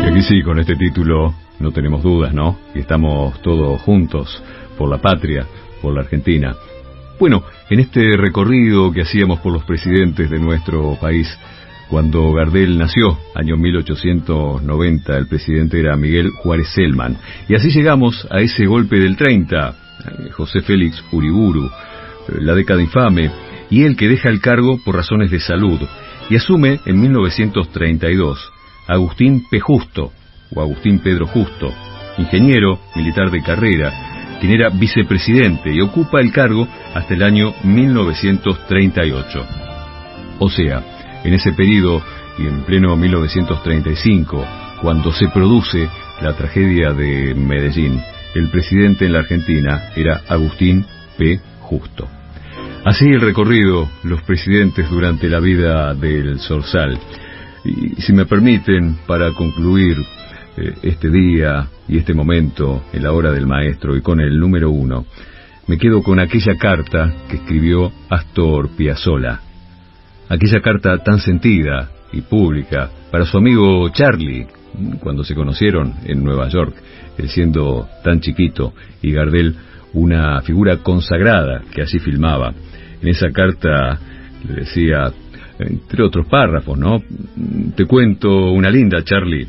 [0.03, 2.55] Y aquí sí, con este título no tenemos dudas, ¿no?
[2.73, 4.41] Y estamos todos juntos
[4.77, 5.45] por la patria,
[5.81, 6.55] por la Argentina.
[7.19, 11.27] Bueno, en este recorrido que hacíamos por los presidentes de nuestro país,
[11.89, 17.17] cuando Gardel nació, año 1890, el presidente era Miguel Juárez Selman.
[17.47, 21.69] Y así llegamos a ese golpe del 30, eh, José Félix Uriburu, eh,
[22.41, 23.31] la década infame,
[23.69, 25.79] y él que deja el cargo por razones de salud,
[26.29, 28.51] y asume en 1932
[28.87, 29.59] Agustín P.
[29.59, 30.11] Justo,
[30.53, 31.73] o Agustín Pedro Justo,
[32.17, 39.45] ingeniero, militar de carrera, quien era vicepresidente y ocupa el cargo hasta el año 1938.
[40.39, 40.83] O sea,
[41.23, 42.01] en ese periodo
[42.37, 44.45] y en pleno 1935,
[44.81, 45.89] cuando se produce
[46.21, 48.01] la tragedia de Medellín,
[48.35, 50.85] el presidente en la Argentina era Agustín
[51.17, 51.39] P.
[51.61, 52.07] Justo.
[52.85, 56.97] Así el recorrido, los presidentes durante la vida del Sorsal.
[57.65, 59.97] Y si me permiten, para concluir
[60.81, 65.05] este día y este momento en la hora del maestro y con el número uno,
[65.67, 69.41] me quedo con aquella carta que escribió Astor Piazzolla.
[70.29, 74.47] Aquella carta tan sentida y pública para su amigo Charlie,
[74.99, 76.75] cuando se conocieron en Nueva York,
[77.17, 79.55] él siendo tan chiquito y Gardel
[79.93, 82.53] una figura consagrada que así filmaba.
[83.01, 83.99] En esa carta
[84.47, 85.11] le decía,
[85.59, 87.01] entre otros párrafos, ¿no?
[87.75, 89.47] Te cuento una linda, Charlie.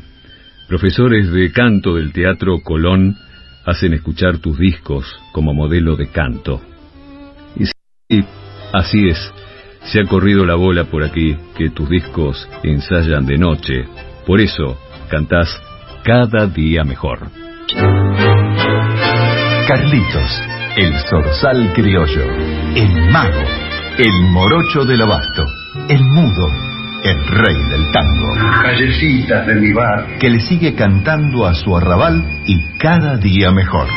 [0.69, 3.17] Profesores de canto del Teatro Colón
[3.65, 6.61] hacen escuchar tus discos como modelo de canto.
[7.55, 8.23] Y sí,
[8.71, 9.33] así es.
[9.85, 13.85] Se ha corrido la bola por aquí que tus discos ensayan de noche.
[14.27, 14.77] Por eso
[15.09, 15.49] cantás
[16.03, 17.31] cada día mejor.
[19.67, 20.41] Carlitos,
[20.77, 22.29] el zorzal criollo,
[22.75, 23.43] el mago,
[23.97, 25.45] el morocho del abasto,
[25.87, 26.68] el mudo,
[27.03, 28.33] el rey del tango.
[28.61, 30.05] Callecitas de mi bar.
[30.19, 33.87] Que le sigue cantando a su arrabal y cada día mejor.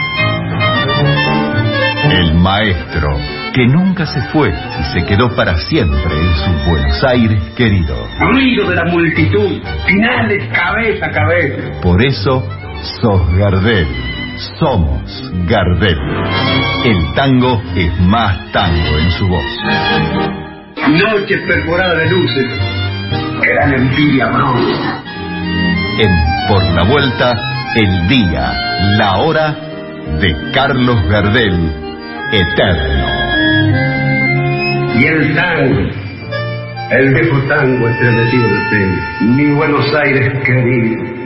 [2.11, 3.17] El maestro,
[3.55, 8.07] que nunca se fue y se quedó para siempre en su Buenos Aires querido.
[8.19, 11.81] Ruido de la multitud, finales cabeza a cabeza.
[11.81, 12.47] Por eso,
[13.01, 13.87] sos Gardel.
[14.59, 15.99] Somos Gardel.
[16.85, 19.45] El tango es más tango en su voz.
[20.89, 22.82] Noches perforadas de luces,
[23.49, 25.03] dan envidia bronca.
[25.99, 26.11] En
[26.49, 27.35] Por la Vuelta,
[27.77, 28.53] el día,
[28.99, 29.57] la hora
[30.21, 31.73] de Carlos Gardel,
[32.33, 33.07] eterno.
[34.95, 35.91] Y el tango,
[36.91, 41.22] el viejo tango estremecido de mi Buenos Aires querido